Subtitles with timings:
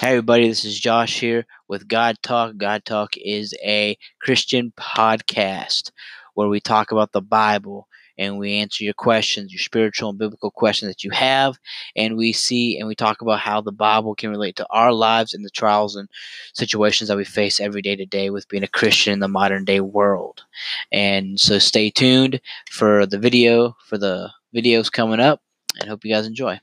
[0.00, 2.56] Hey, everybody, this is Josh here with God Talk.
[2.56, 5.90] God Talk is a Christian podcast
[6.34, 10.52] where we talk about the Bible and we answer your questions, your spiritual and biblical
[10.52, 11.58] questions that you have.
[11.96, 15.34] And we see and we talk about how the Bible can relate to our lives
[15.34, 16.08] and the trials and
[16.54, 19.64] situations that we face every day to day with being a Christian in the modern
[19.64, 20.44] day world.
[20.92, 22.40] And so stay tuned
[22.70, 25.42] for the video, for the videos coming up,
[25.80, 26.60] and hope you guys enjoy.